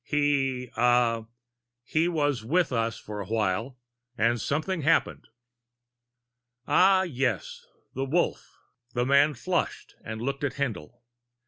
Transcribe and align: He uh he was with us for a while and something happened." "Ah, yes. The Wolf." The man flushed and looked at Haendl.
He 0.03 0.71
uh 0.75 1.25
he 1.83 2.07
was 2.07 2.43
with 2.43 2.71
us 2.71 2.97
for 2.97 3.21
a 3.21 3.27
while 3.27 3.77
and 4.17 4.41
something 4.41 4.81
happened." 4.81 5.27
"Ah, 6.67 7.03
yes. 7.03 7.67
The 7.93 8.05
Wolf." 8.05 8.57
The 8.95 9.05
man 9.05 9.35
flushed 9.35 9.93
and 10.03 10.19
looked 10.19 10.43
at 10.43 10.53
Haendl. 10.53 11.01